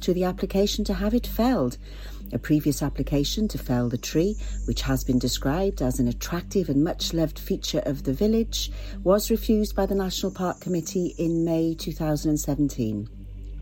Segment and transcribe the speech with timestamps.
[0.00, 1.78] to the application to have it felled.
[2.32, 6.84] A previous application to fell the tree, which has been described as an attractive and
[6.84, 8.70] much loved feature of the village,
[9.02, 13.08] was refused by the National Park Committee in May 2017.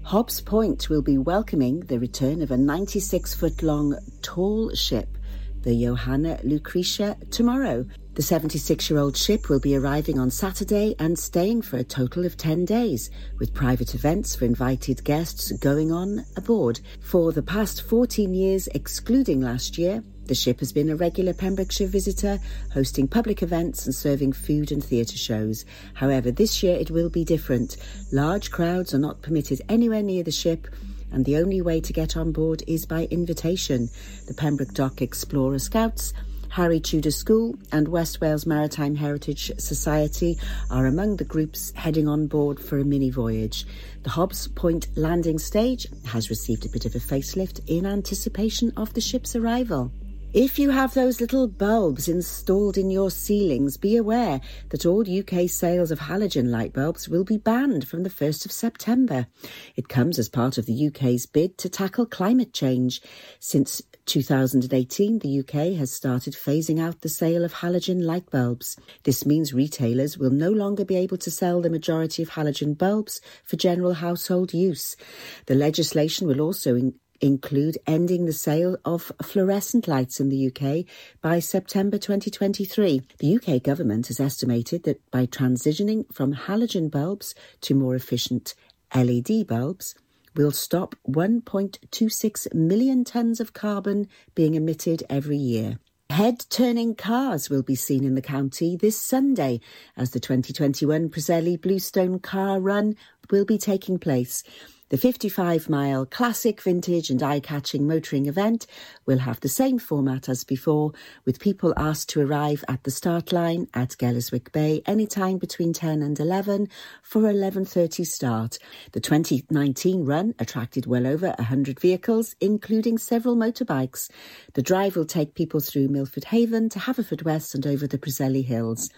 [0.03, 5.19] Hobbs Point will be welcoming the return of a 96 foot long tall ship,
[5.63, 7.85] the Johanna Lucretia, tomorrow.
[8.19, 12.25] The 76 year old ship will be arriving on Saturday and staying for a total
[12.25, 16.81] of 10 days, with private events for invited guests going on aboard.
[17.01, 21.87] For the past 14 years, excluding last year, the ship has been a regular Pembrokeshire
[21.87, 22.41] visitor,
[22.75, 25.65] hosting public events and serving food and theatre shows.
[25.95, 27.77] However, this year it will be different.
[28.11, 30.67] Large crowds are not permitted anywhere near the ship
[31.13, 33.89] and the only way to get on board is by invitation.
[34.27, 36.13] The Pembroke Dock Explorer Scouts
[36.51, 40.39] Harry Tudor School and West Wales Maritime Heritage Society
[40.71, 43.67] are among the groups heading on board for a mini voyage.
[44.03, 48.95] The Hobbs Point landing stage has received a bit of a facelift in anticipation of
[48.95, 49.93] the ship's arrival.
[50.35, 55.49] If you have those little bulbs installed in your ceilings, be aware that all UK
[55.49, 59.27] sales of halogen light bulbs will be banned from the 1st of September.
[59.75, 63.01] It comes as part of the UK's bid to tackle climate change.
[63.41, 68.77] Since 2018, the UK has started phasing out the sale of halogen light bulbs.
[69.05, 73.21] This means retailers will no longer be able to sell the majority of halogen bulbs
[73.45, 74.97] for general household use.
[75.45, 80.87] The legislation will also in- include ending the sale of fluorescent lights in the UK
[81.21, 83.03] by September 2023.
[83.19, 88.55] The UK government has estimated that by transitioning from halogen bulbs to more efficient
[88.95, 89.95] LED bulbs,
[90.39, 95.81] will stop 1.26 million tonnes of carbon being emitted every year.
[96.11, 99.61] Head turning cars will be seen in the county this Sunday
[99.97, 102.95] as the 2021 Preseli Bluestone Car Run
[103.31, 104.43] will be taking place.
[104.91, 108.67] The 55 mile classic, vintage, and eye catching motoring event
[109.05, 110.93] will have the same format as before,
[111.27, 116.01] with people asked to arrive at the start line at Gelliswick Bay anytime between 10
[116.01, 116.69] and 11
[117.03, 118.59] for 11.30 start.
[118.93, 124.09] The 2019 run attracted well over 100 vehicles, including several motorbikes.
[124.55, 128.89] The drive will take people through Milford Haven to Haverfordwest and over the Preseli Hills.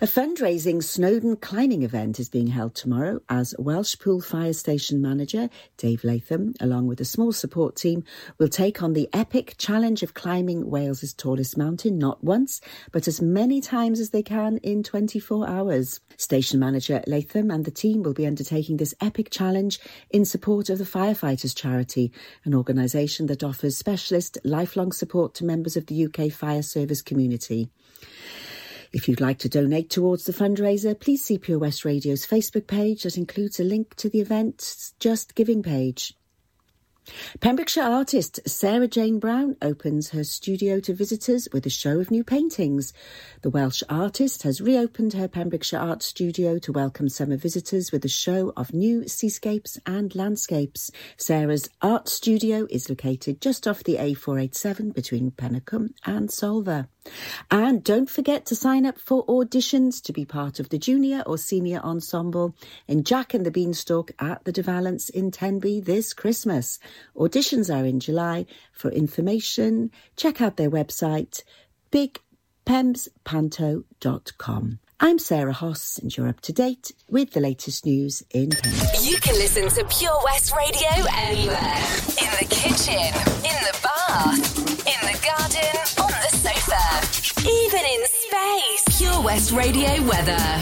[0.00, 6.02] A fundraising Snowdon climbing event is being held tomorrow as Welshpool Fire Station manager Dave
[6.02, 8.02] Latham, along with a small support team,
[8.36, 12.60] will take on the epic challenge of climbing Wales's tallest mountain not once,
[12.90, 16.00] but as many times as they can in 24 hours.
[16.16, 19.78] Station manager Latham and the team will be undertaking this epic challenge
[20.10, 22.10] in support of the Firefighters Charity,
[22.44, 27.68] an organisation that offers specialist lifelong support to members of the UK fire service community.
[28.94, 33.02] If you'd like to donate towards the fundraiser, please see Pure West Radio's Facebook page
[33.02, 36.14] that includes a link to the event's Just Giving page.
[37.40, 42.24] Pembrokeshire artist Sarah Jane Brown opens her studio to visitors with a show of new
[42.24, 42.92] paintings.
[43.42, 48.08] The Welsh artist has reopened her Pembrokeshire art studio to welcome summer visitors with a
[48.08, 50.90] show of new seascapes and landscapes.
[51.16, 56.88] Sarah's art studio is located just off the A487 between Penycwm and Solva.
[57.50, 61.36] And don't forget to sign up for auditions to be part of the junior or
[61.36, 62.54] senior ensemble
[62.88, 66.78] in Jack and the Beanstalk at the De Valence in Tenby this Christmas.
[67.16, 68.46] Auditions are in July.
[68.72, 71.42] For information, check out their website,
[71.92, 74.78] bigpemspanto.com.
[75.00, 79.02] I'm Sarah Hoss, and you're up to date with the latest news in Pembroke.
[79.02, 81.82] You can listen to Pure West Radio anywhere.
[82.22, 83.12] In the kitchen,
[83.42, 84.56] in the bath,
[84.86, 86.80] in the garden, on the sofa,
[87.42, 88.84] even in space.
[88.98, 90.60] Pure West Radio weather.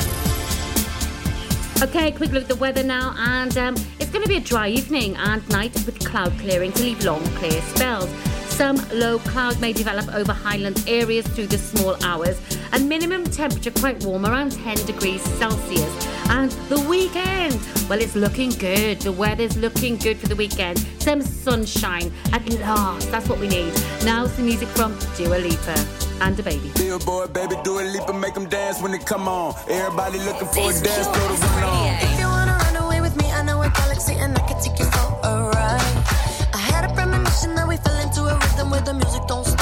[1.83, 3.85] Okay, quick look at the weather now, and um, it's
[4.23, 7.61] going to be a dry evening and night with cloud clearing to leave long, clear
[7.63, 8.09] spells.
[8.51, 12.41] Some low cloud may develop over highland areas through the small hours,
[12.73, 15.91] and minimum temperature quite warm, around 10 degrees Celsius.
[16.29, 19.01] And the weekend, well, it's looking good.
[19.01, 20.79] The weather's looking good for the weekend.
[21.01, 23.11] Some sunshine at last.
[23.11, 23.75] That's what we need.
[24.05, 25.75] Now, some music from Dua Lipa
[26.21, 26.77] and DaBaby.
[26.77, 29.57] Billboard, baby, Dua Lipa and make them dance when they come on.
[29.69, 32.12] Everybody looking for This a dance, Pure throw the West on.
[34.23, 35.97] And I can take you for a ride.
[36.55, 39.62] I had a premonition that we fell into a rhythm where the music don't stop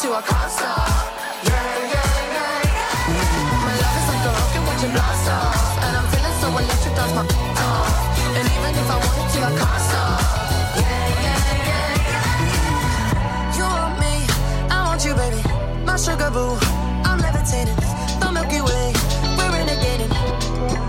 [0.00, 0.52] To, I can't.
[1.44, 1.60] Yeah,
[1.92, 3.66] yeah, yeah, yeah.
[3.66, 4.62] My love is like a rocket,
[4.96, 5.76] blast off.
[5.84, 6.48] And I'm feeling so
[7.16, 7.24] my.
[8.32, 10.20] And even if I wanted to, can't stop.
[10.80, 11.38] Yeah, yeah,
[11.68, 12.00] yeah,
[12.48, 13.56] yeah.
[13.56, 14.14] You want me,
[14.72, 15.42] I want you, baby.
[15.84, 16.56] My sugar boo,
[17.04, 17.76] I'm levitating.
[18.20, 18.96] The Milky Way,
[19.36, 20.79] we're renegading.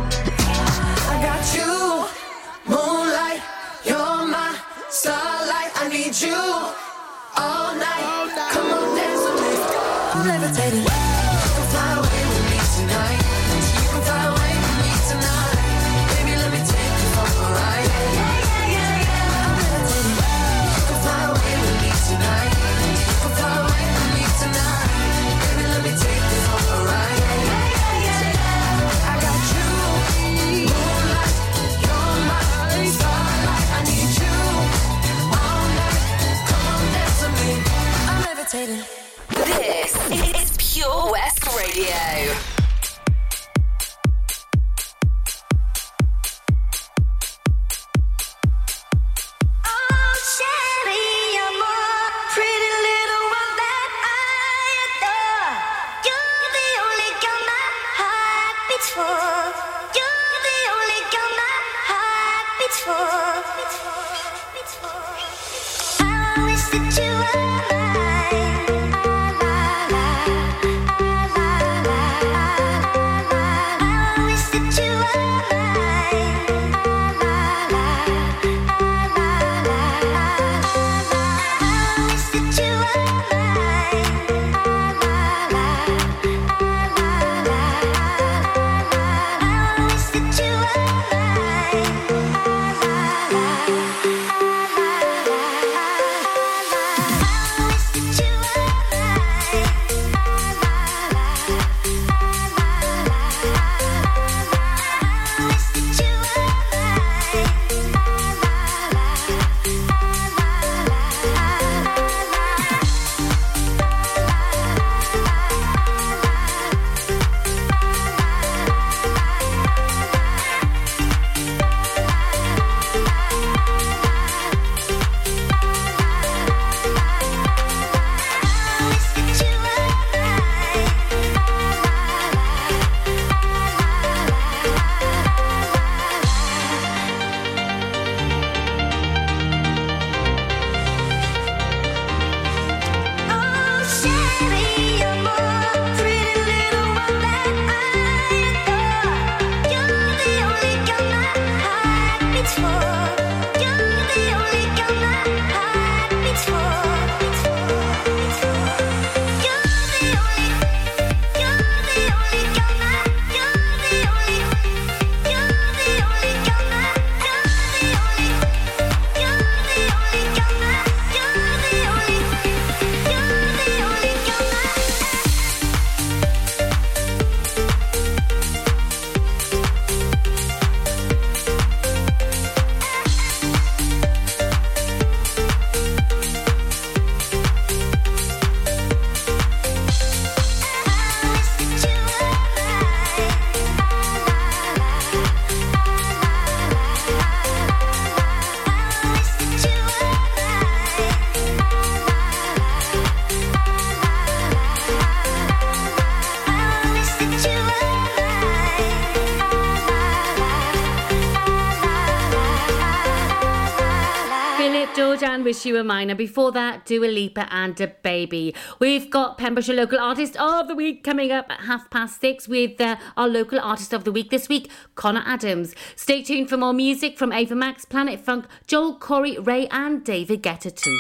[215.65, 216.10] Mine.
[216.10, 218.56] And before that, Dua Lipa and DaBaby.
[218.80, 222.82] We've got Pembrokeshire Local Artist of the Week coming up at half past six with
[222.82, 225.75] uh, our Local Artist of the Week this week, Connor Adams.
[225.96, 230.41] Stay tuned for more music from Ava Max, Planet Funk, Joel, Corry, RAYE, and David
[230.41, 230.98] Guetta too.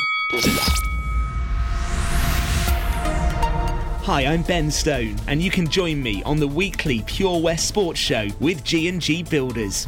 [4.03, 7.99] Hi, I'm Ben Stone, and you can join me on the weekly Pure West Sports
[7.99, 9.87] Show with G&G Builders.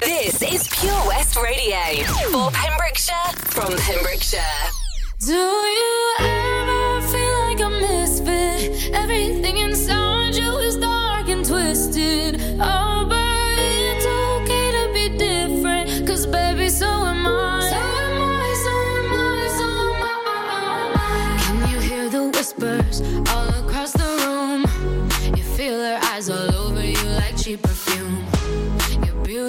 [0.00, 1.76] This is Pure West Radio
[2.32, 4.40] for Pembrokeshire from Pembrokeshire.
[5.20, 8.94] Do you ever feel like a misfit?
[8.94, 12.40] Everything inside you is dark and twisted.
[12.60, 16.06] Oh, but it's okay to be different.
[16.06, 17.60] Cause baby, so am I.
[17.68, 19.68] So am I, so am I, so
[20.00, 21.36] am I.
[21.42, 23.59] Can you hear the whispers all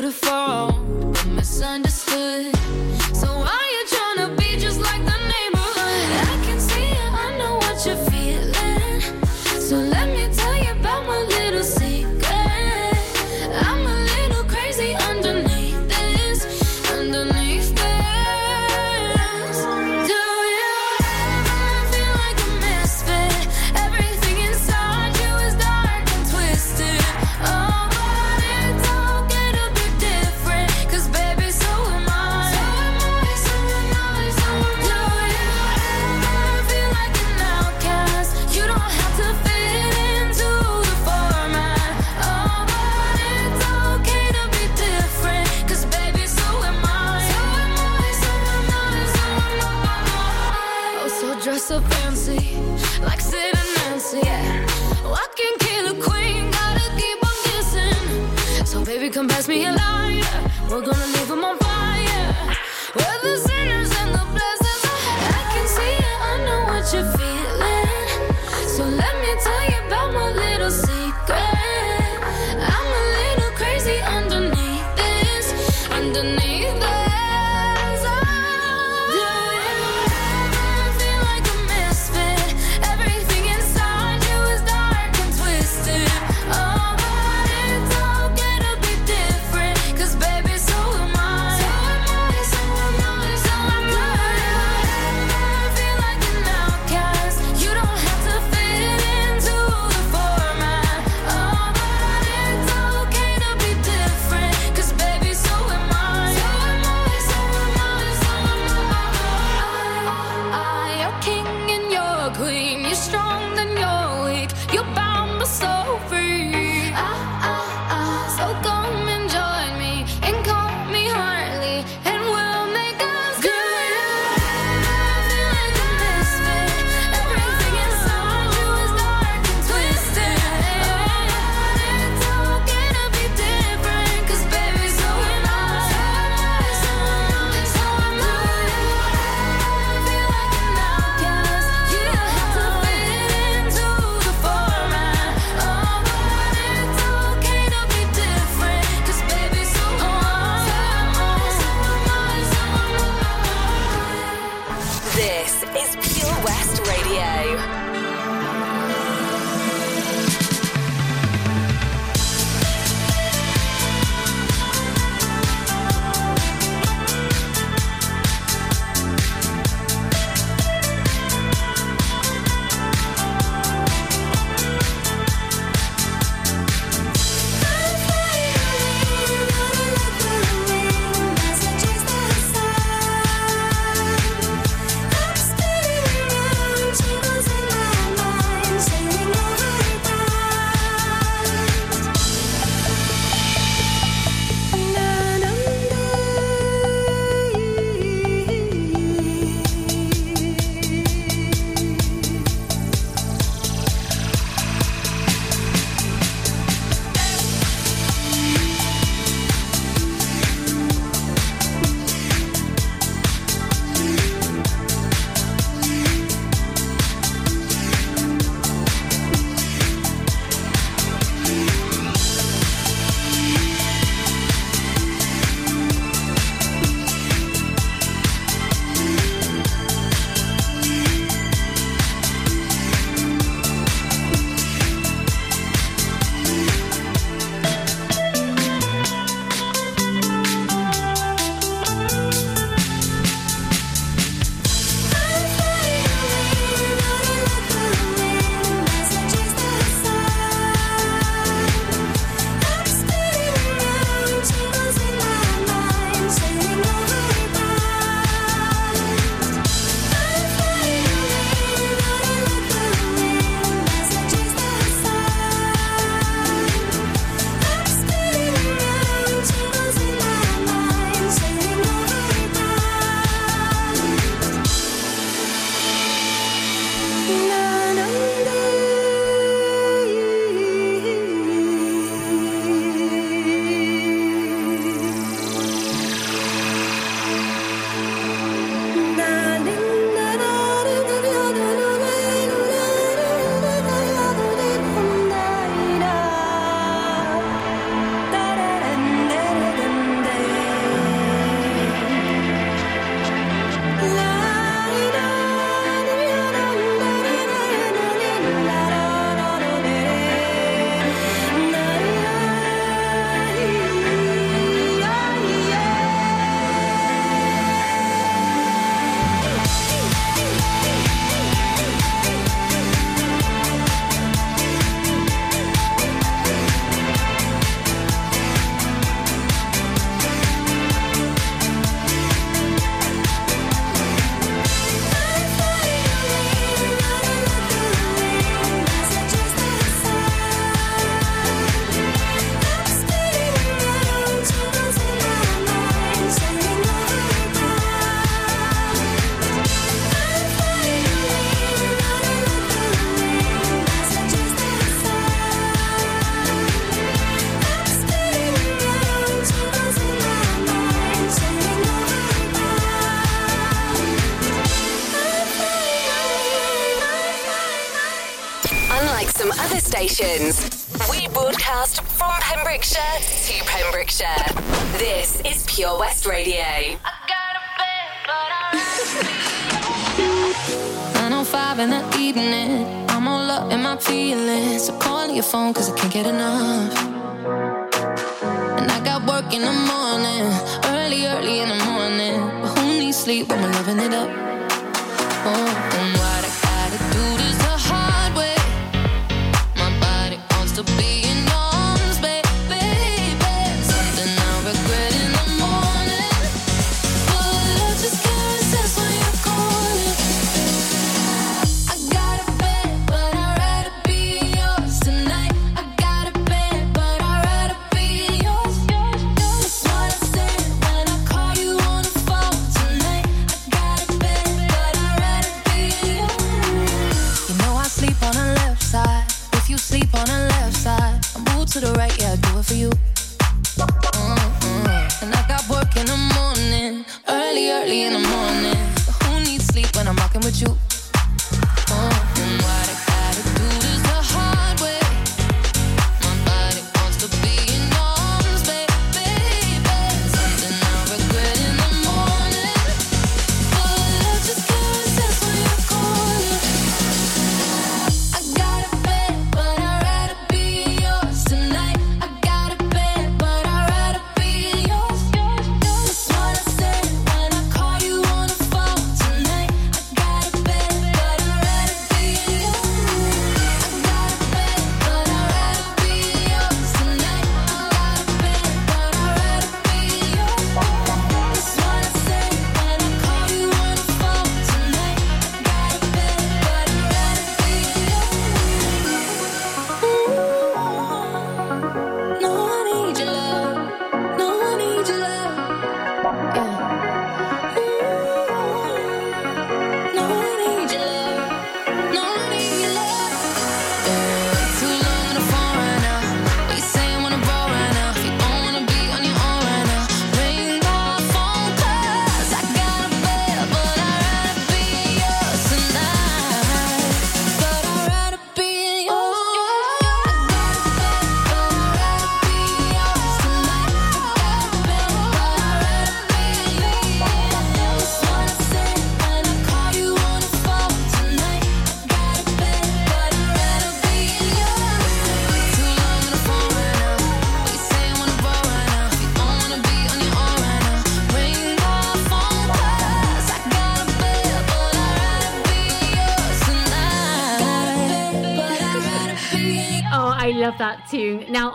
[0.01, 0.71] beautiful,
[1.35, 2.50] misunderstood.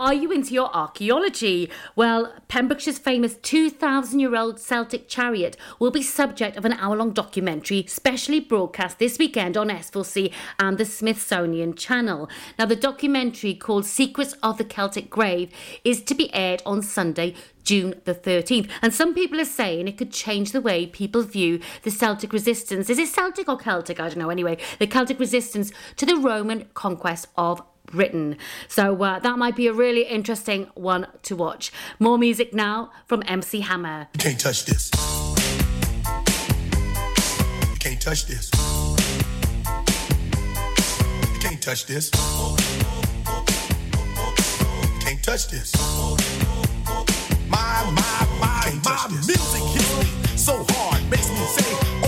[0.06, 1.68] are you into your archaeology?
[1.96, 7.10] Well, Pembrokeshire's famous 2,000 year old Celtic chariot will be subject of an hour long
[7.10, 12.28] documentary specially broadcast this weekend on S4C and the Smithsonian Channel.
[12.56, 15.50] Now, the documentary called Secrets of the Celtic Grave
[15.82, 18.70] is to be aired on Sunday, June the 13th.
[18.80, 22.88] And some people are saying it could change the way people view the Celtic resistance.
[22.88, 23.98] Is it Celtic or Celtic?
[23.98, 24.30] I don't know.
[24.30, 28.36] Anyway, the Celtic resistance to the Roman conquest of Britain,
[28.68, 31.72] So uh, that might be a really interesting one to watch.
[31.98, 34.08] More music now from MC Hammer.
[34.18, 34.90] Can't touch this.
[37.78, 38.50] Can't touch this.
[41.40, 42.10] Can't touch this.
[45.00, 45.72] Can't touch this.
[47.48, 52.05] My, my, my, my music hits me so hard, makes me say,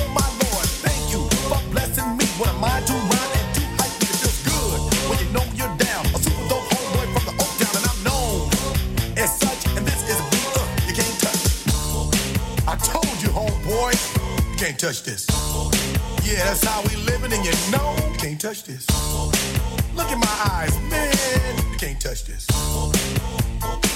[14.58, 15.24] Can't touch this.
[16.24, 18.84] Yeah, that's how we living, and you know you can't touch this.
[19.94, 21.56] Look in my eyes, man.
[21.70, 22.44] You can't touch this.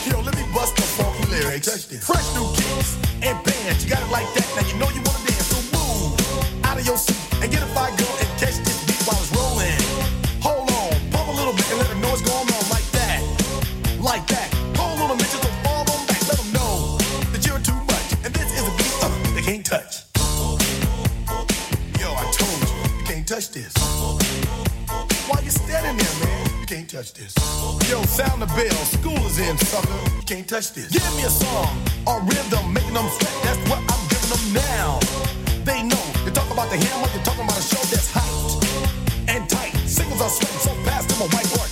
[0.07, 1.67] Yo, let me bust the funky lyrics.
[1.67, 2.07] Touch this.
[2.07, 3.85] Fresh new kicks and bands.
[3.85, 4.47] You got it like that.
[4.55, 5.22] Now you know you wanna
[27.03, 27.35] touch this.
[27.91, 30.25] Yo, sound the bell, school is in, sucker.
[30.27, 30.89] Can't touch this.
[30.91, 33.35] Give me a song, a rhythm, making them sweat.
[33.43, 35.01] That's what I'm giving them now.
[35.65, 38.65] They know you're talking about the hammer, you're talking about a show that's hot
[39.29, 39.75] and tight.
[39.87, 41.72] Singles are sweating so fast, I'm a whiteboard.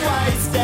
[0.00, 0.59] twice.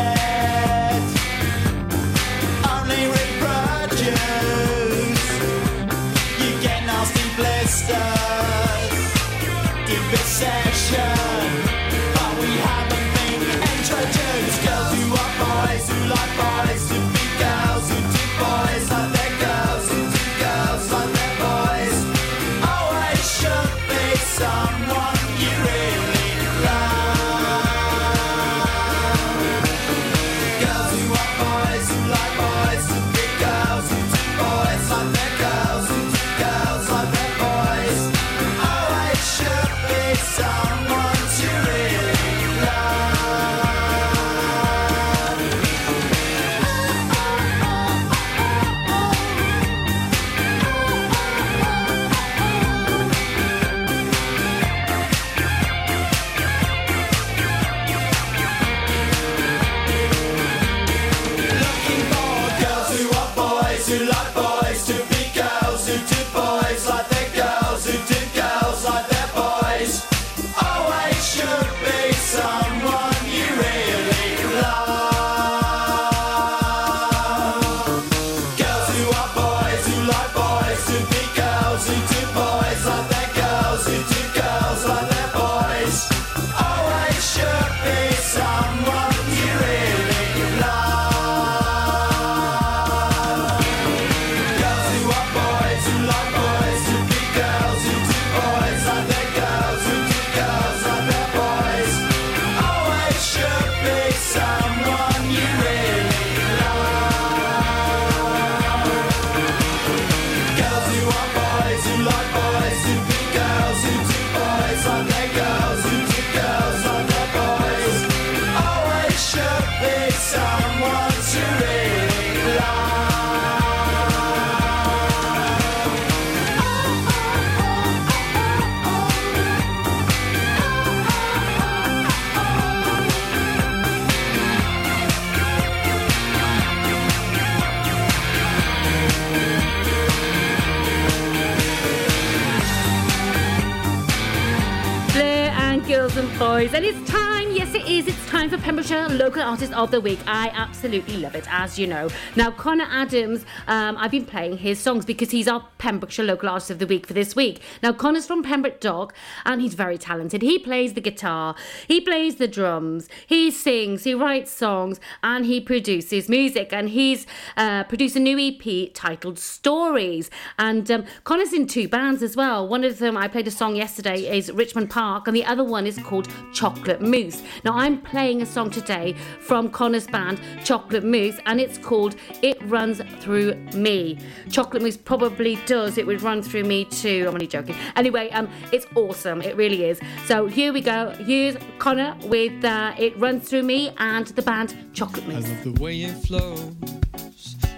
[148.37, 150.19] Time for Pembrokeshire Local Artist of the Week.
[150.27, 152.07] I absolutely love it, as you know.
[152.35, 156.69] Now, Connor Adams, um, I've been playing his songs because he's our Pembrokeshire Local Artist
[156.69, 157.61] of the Week for this week.
[157.81, 160.43] Now, Connor's from Pembroke Dock and he's very talented.
[160.43, 161.55] He plays the guitar,
[161.87, 166.71] he plays the drums, he sings, he writes songs, and he produces music.
[166.71, 170.29] And he's uh, produced a new EP titled Stories.
[170.59, 172.67] And um, Connor's in two bands as well.
[172.67, 175.87] One of them, I played a song yesterday, is Richmond Park, and the other one
[175.87, 177.41] is called Chocolate Mousse.
[177.63, 182.57] Now, I'm playing a song today from Connor's band, Chocolate Mousse, and it's called It
[182.63, 184.17] Runs Through Me.
[184.49, 187.25] Chocolate Mousse probably does, it would run through me too.
[187.27, 187.75] I'm only joking.
[187.95, 189.99] Anyway, um, it's awesome, it really is.
[190.25, 191.11] So here we go.
[191.11, 195.45] Here's Connor with uh, It Runs Through Me and the band Chocolate Mousse.
[195.45, 196.75] I love the way it flows.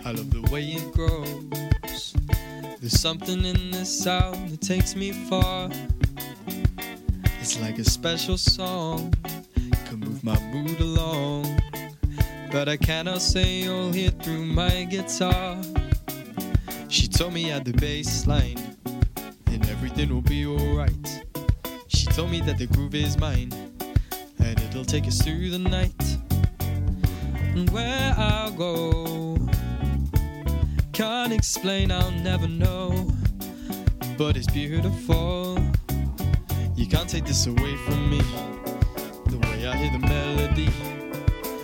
[0.05, 2.13] I love the way it grows.
[2.79, 5.69] There's something in this sound that takes me far.
[7.41, 9.13] It's like a special song,
[9.89, 11.59] can move my mood along.
[12.51, 15.57] But I cannot say all here through my guitar.
[16.89, 18.59] She told me at the bass line,
[19.47, 21.23] and everything will be alright.
[21.87, 23.51] She told me that the groove is mine,
[24.37, 26.03] and it'll take us through the night.
[27.55, 29.37] And where I'll go,
[30.93, 33.11] can't explain, I'll never know.
[34.19, 35.57] But it's beautiful.
[36.75, 38.21] You can't take this away from me.
[39.41, 40.69] Way I hear the melody,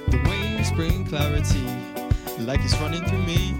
[0.07, 1.65] the waves bring clarity,
[2.39, 3.55] like it's running through me.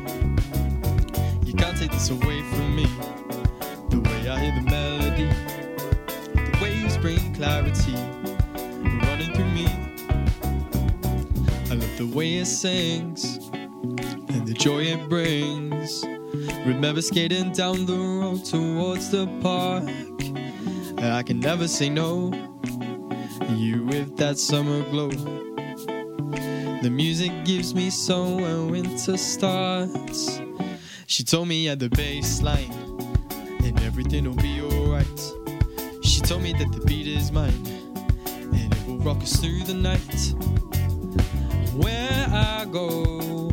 [1.45, 2.87] You can't take this away from me.
[3.89, 5.29] The way I hear the melody,
[6.33, 7.95] the waves bring clarity,
[9.05, 9.67] running through me.
[11.69, 16.03] I love the way it sings and the joy it brings.
[16.65, 19.83] Remember skating down the road towards the park.
[21.03, 22.31] I can never say no.
[23.49, 25.09] You with that summer glow.
[26.81, 30.41] The music gives me so when winter starts.
[31.05, 32.71] She told me at the bass line,
[33.63, 35.33] and everything will be alright.
[36.03, 37.65] She told me that the beat is mine,
[38.35, 40.33] and it will rock us through the night.
[41.75, 43.51] Where I go,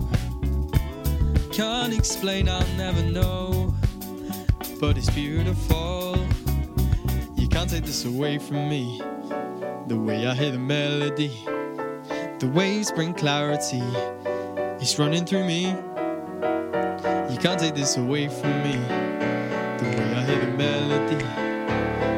[1.53, 3.75] can't explain, I'll never know.
[4.81, 6.17] But it's beautiful.
[7.37, 9.01] You can't take this away from me.
[9.89, 11.45] The way I hear the melody,
[12.39, 13.83] the waves bring clarity.
[14.81, 15.71] It's running through me.
[17.31, 18.73] You can't take this away from me.
[19.79, 21.25] The way I hear the melody,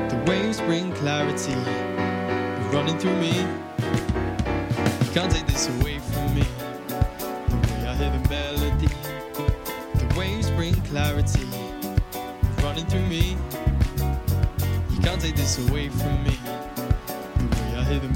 [0.08, 1.52] the waves bring clarity.
[1.52, 3.32] It's running through me.
[5.04, 6.44] You can't take this away from me.
[6.88, 8.88] The way I hear the melody,
[9.94, 11.46] the waves bring clarity.
[12.42, 13.36] It's Running through me.
[14.90, 16.34] You can't take this away from me.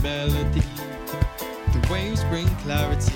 [0.02, 0.62] Melody,
[1.72, 3.12] the waves bring clarity.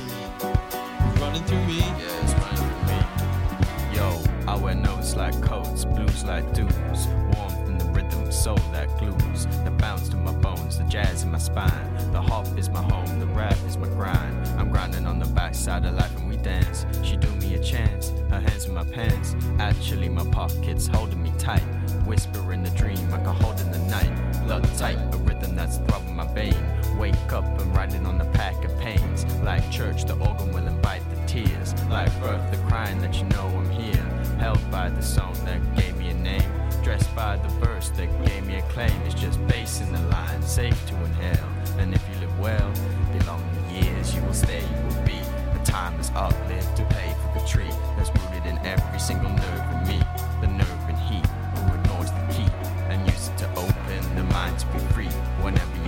[1.21, 1.79] Running through me.
[1.79, 3.97] Yeah, it's running through me.
[3.97, 7.07] Yo, I wear notes like coats, blues like dudes.
[7.35, 9.47] Warmth in the rhythm, soul that glues.
[9.65, 12.13] The bounce to my bones, the jazz in my spine.
[12.13, 14.49] The hop is my home, the rap is my grind.
[14.59, 16.87] I'm grinding on the backside of life and we dance.
[17.03, 19.37] She do me a chance, her hands in my pants.
[19.59, 21.63] Actually, my pockets holding me tight.
[22.07, 24.11] Whisper in the dream, I can hold in the night.
[24.45, 24.99] Blood tight,
[25.43, 26.55] a rhythm that's throbbing my vein.
[26.99, 29.25] Wake up and riding on the pack of pains.
[29.43, 31.75] Like church, the organ will invite the tears.
[31.89, 34.03] Like birth, the crying that you know I'm here.
[34.39, 36.51] Held by the song that gave me a name.
[36.83, 38.93] Dressed by the verse that gave me a claim.
[39.07, 41.49] It's just bass in the line, safe to inhale.
[41.79, 42.73] And if you live well,
[43.13, 45.19] the years, you will stay, you will be.
[45.55, 46.35] The time is up,
[46.77, 50.03] to pay for the tree that's rooted in every single nerve in me.
[50.41, 50.82] The nerve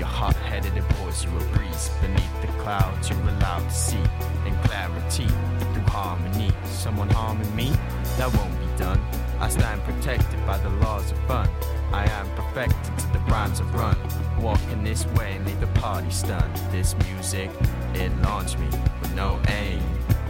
[0.05, 1.91] you're hot headed, it pours you a breeze.
[2.03, 4.05] Beneath the clouds, you're allowed to see
[4.47, 5.27] in clarity
[5.73, 6.53] through harmony.
[6.65, 7.73] Someone harming me?
[8.19, 9.01] That won't be done.
[9.41, 11.49] I stand protected by the laws of fun.
[11.93, 13.97] I am perfected to the rhymes of run.
[14.39, 16.55] Walking this way and leave the party stunned.
[16.71, 17.51] This music,
[17.95, 18.67] it launched me
[19.01, 19.83] with no aim.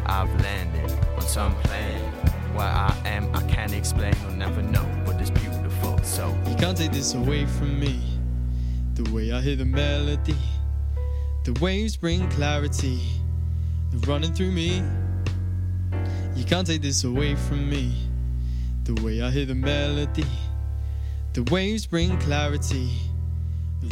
[0.06, 2.12] I've landed on some plane.
[2.54, 5.98] Where I am, I can't explain you'll never know, but it's beautiful.
[6.04, 8.13] So You can't take this away from me.
[8.94, 10.36] The way I hear the melody,
[11.42, 13.00] the waves bring clarity,
[14.06, 14.84] running through me.
[16.36, 17.92] You can't take this away from me.
[18.84, 20.26] The way I hear the melody,
[21.32, 22.88] the waves bring clarity,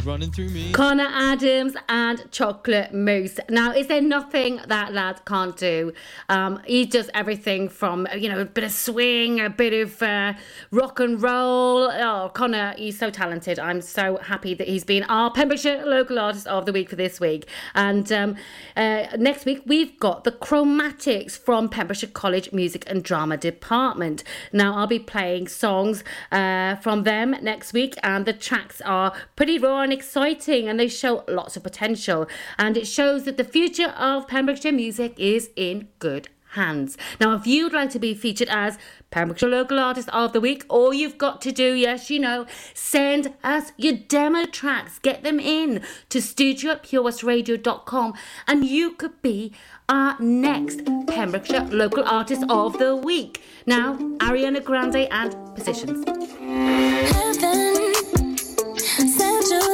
[0.03, 0.71] running through me.
[0.73, 3.39] Connor Adams and Chocolate Mousse.
[3.49, 5.93] Now, is there nothing that lad can't do?
[6.29, 10.33] Um, he does everything from, you know, a bit of swing, a bit of uh,
[10.71, 11.89] rock and roll.
[11.91, 13.59] Oh, Connor, he's so talented.
[13.59, 17.19] I'm so happy that he's been our Pembrokeshire Local Artist of the Week for this
[17.19, 17.47] week.
[17.75, 18.35] And um,
[18.75, 24.23] uh, next week, we've got the Chromatics from Pembrokeshire College Music and Drama Department.
[24.51, 29.59] Now, I'll be playing songs uh, from them next week, and the tracks are pretty
[29.59, 32.27] raw and exciting, and they show lots of potential.
[32.57, 36.97] And it shows that the future of Pembrokeshire music is in good hands.
[37.19, 38.77] Now, if you'd like to be featured as
[39.11, 43.33] Pembrokeshire Local Artist of the Week, all you've got to do, yes, you know, send
[43.43, 48.13] us your demo tracks, get them in to studio at purewestradio.com,
[48.47, 49.53] and you could be
[49.89, 53.41] our next Pembrokeshire Local Artist of the Week.
[53.65, 56.03] Now, Ariana Grande and Positions.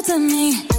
[0.09, 0.78] To me.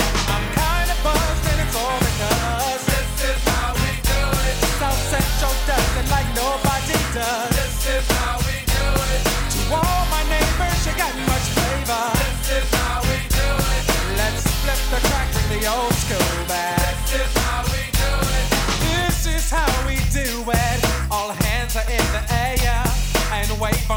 [5.41, 7.49] Does it like nobody does.
[7.49, 9.21] This is how we do it.
[9.25, 12.13] To all my neighbors, you got much flavor.
[12.45, 13.83] This is how we do it.
[14.21, 16.45] Let's flip the crack bring the old school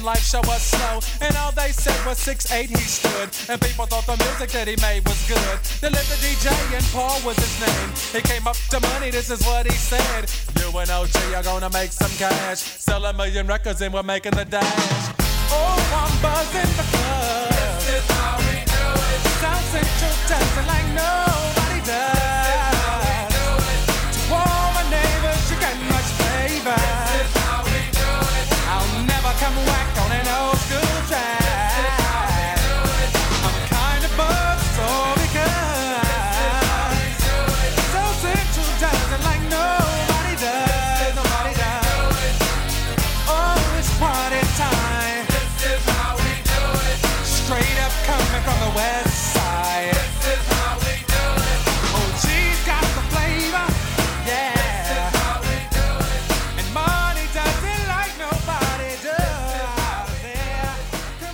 [0.00, 1.00] and life show was slow.
[1.20, 3.28] And all they said was 6'8 he stood.
[3.50, 5.58] And people thought the music that he made was good.
[5.80, 7.90] They lived the DJ and Paul was his name.
[8.16, 10.24] He came up to money, this is what he said.
[10.58, 12.60] You and OG are gonna make some cash.
[12.60, 15.12] Sell a million records and we're making the dash.
[15.52, 19.20] Oh, I'm buzzing because this is how we do it.
[19.44, 22.19] South Central like nobody does.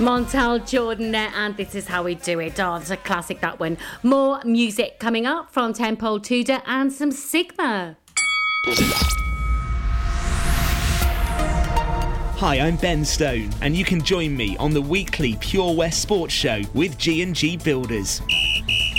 [0.07, 2.61] Montel Jordan there, and this is how we do it.
[2.61, 3.77] Oh, it's a classic that one.
[4.05, 7.97] More music coming up from Temple Tudor and some Sigma.
[12.37, 16.33] Hi, I'm Ben Stone, and you can join me on the weekly Pure West Sports
[16.33, 18.23] Show with G&G Builders.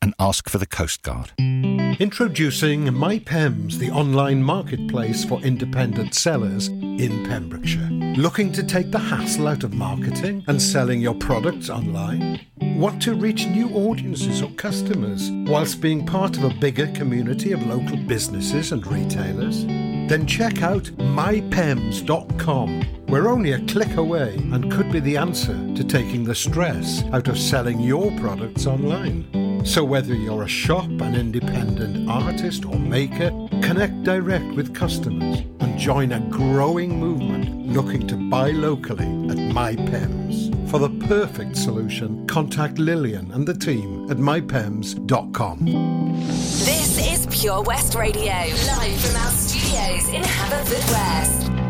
[0.00, 1.32] and ask for the Coast Guard.
[1.38, 7.88] Introducing MyPems, the online marketplace for independent sellers in Pembrokeshire.
[8.16, 12.40] Looking to take the hassle out of marketing and selling your products online?
[12.78, 17.66] Want to reach new audiences or customers whilst being part of a bigger community of
[17.66, 19.64] local businesses and retailers?
[19.64, 22.84] Then check out mypems.com.
[23.08, 27.26] We're only a click away and could be the answer to taking the stress out
[27.26, 29.64] of selling your products online.
[29.64, 35.76] So, whether you're a shop, an independent artist, or maker, connect direct with customers and
[35.76, 40.47] join a growing movement looking to buy locally at MyPems.
[40.70, 45.64] For the perfect solution, contact Lillian and the team at mypems.com.
[45.64, 51.48] This is Pure West Radio, live from our studios in Haverfordwest.
[51.48, 51.67] Deep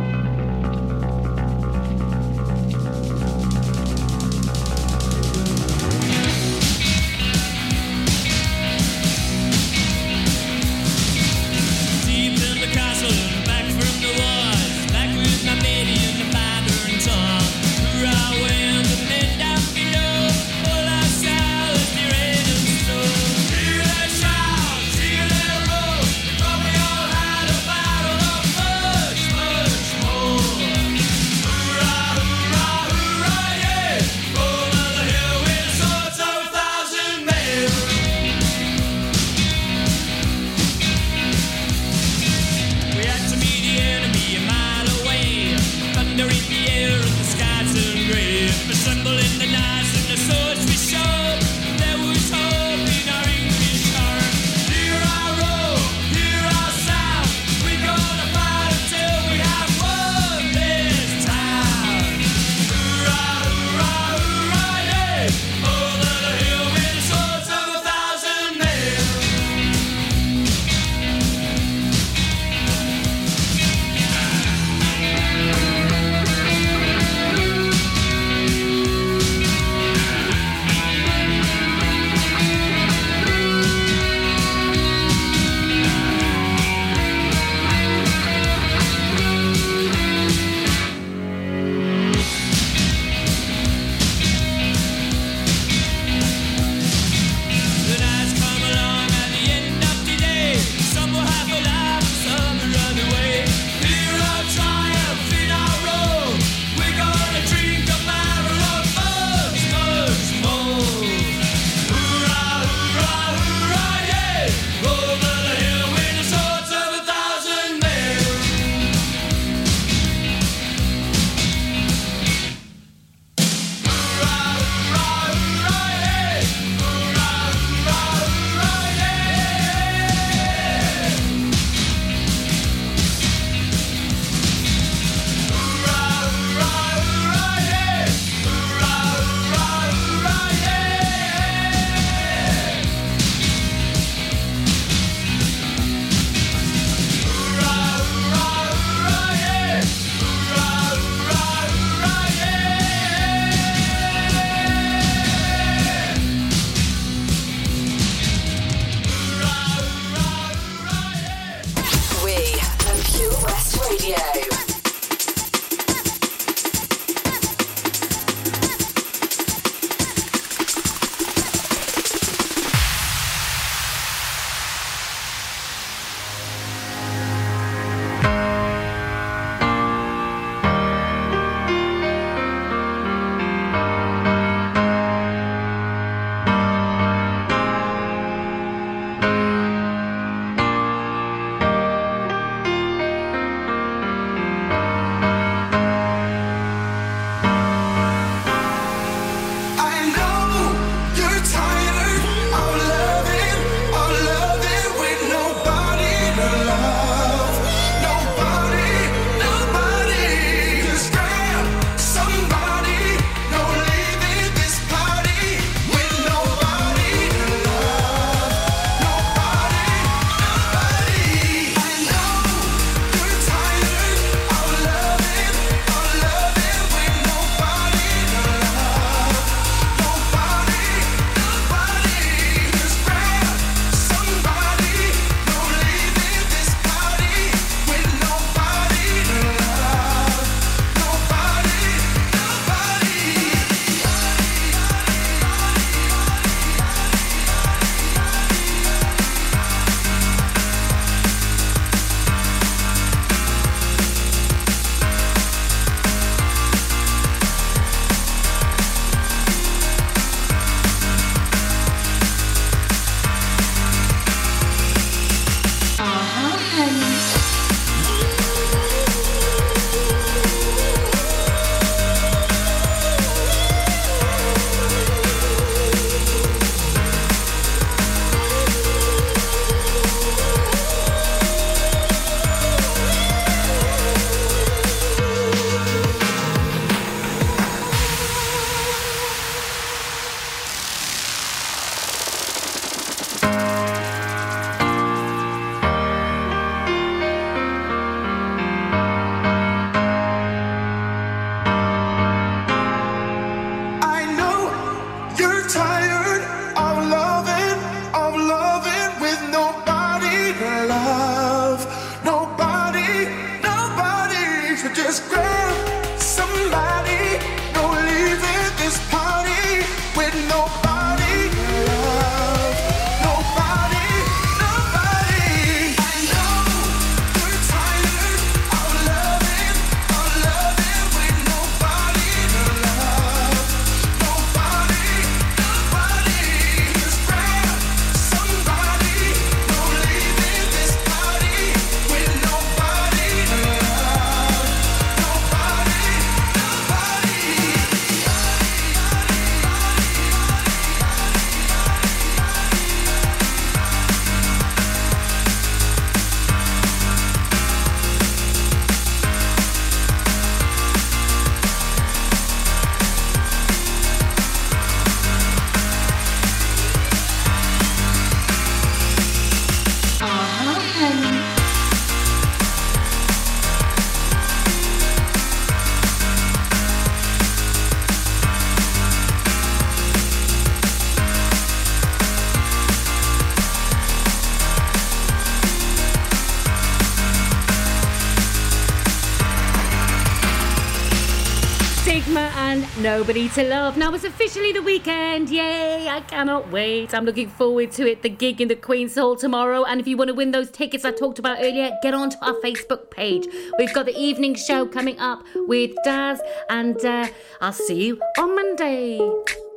[393.08, 393.96] Nobody to Love.
[393.96, 395.48] Now it's officially the weekend.
[395.48, 396.10] Yay!
[396.10, 397.14] I cannot wait.
[397.14, 398.20] I'm looking forward to it.
[398.20, 399.84] The gig in the Queen's Hall tomorrow.
[399.84, 402.52] And if you want to win those tickets I talked about earlier, get onto our
[402.62, 403.46] Facebook page.
[403.78, 406.38] We've got the evening show coming up with Daz,
[406.68, 407.28] and uh,
[407.62, 409.18] I'll see you on Monday.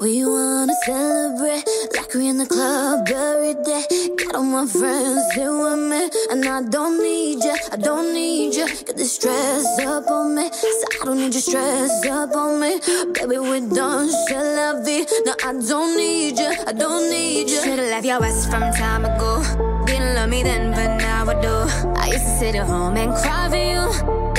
[0.02, 1.64] We wanna celebrate
[1.96, 3.86] like we in the club every day.
[4.18, 8.56] Got all my friends here with me, and I don't need you, I don't need
[8.56, 8.66] you.
[8.66, 12.80] Get the stress up on me, so I don't need you stress up on me.
[13.14, 15.06] Baby, we're done, shall la vie.
[15.24, 17.62] No, I don't need you, I don't need you.
[17.62, 19.44] Should've left your ass from time ago.
[19.86, 21.56] Didn't love me then, but now I do.
[22.02, 24.31] I used to sit at home and cry for you.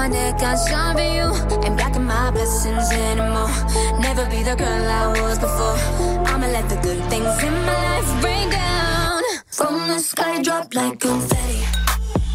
[0.00, 1.28] My neck, I shine for you.
[1.62, 3.52] Ain't blocking my blessings anymore.
[4.00, 5.76] Never be the girl I was before.
[6.24, 9.22] I'ma let the good things in my life rain down.
[9.48, 11.60] From the sky, drop like confetti.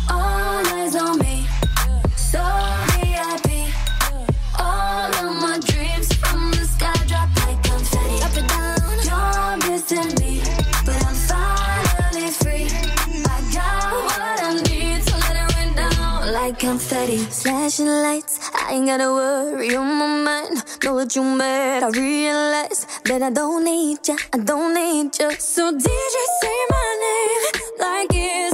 [0.07, 1.47] All eyes on me,
[2.15, 2.37] so
[16.57, 17.17] confetti.
[17.17, 20.63] Flashing lights, I ain't gotta worry on my mind.
[20.83, 25.31] Know what you mad, I realize that I don't need ya, I don't need ya.
[25.39, 27.43] So DJ say my name
[27.79, 28.44] like it's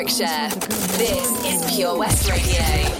[0.00, 0.48] Pembrokeshire.
[0.96, 2.99] This is Pure West Radio.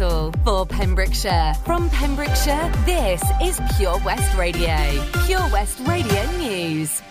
[0.00, 1.52] For Pembrokeshire.
[1.66, 4.74] From Pembrokeshire, this is Pure West Radio.
[5.26, 7.02] Pure West Radio News.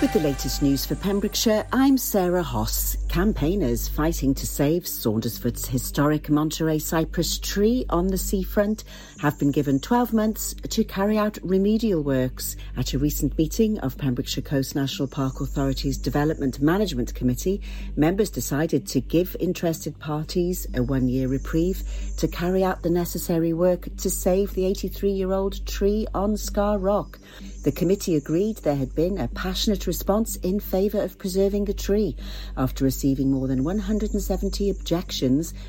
[0.00, 2.96] With the latest news for Pembrokeshire, I'm Sarah Hoss.
[3.10, 8.84] Campaigners fighting to save Saundersfoot's historic Monterey cypress tree on the seafront
[9.18, 12.56] have been given 12 months to carry out remedial works.
[12.76, 17.60] At a recent meeting of Pembrokeshire Coast National Park Authority's Development Management Committee,
[17.96, 21.82] members decided to give interested parties a one-year reprieve
[22.16, 27.18] to carry out the necessary work to save the 83-year-old tree on Scar Rock.
[27.62, 32.16] The committee agreed there had been a passionate response in favour of preserving the tree
[32.56, 35.52] after receiving more than 170 objections